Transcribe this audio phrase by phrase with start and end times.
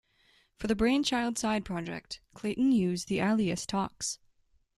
[0.57, 4.17] For the Brainchild side project, Klayton used the alias Tox.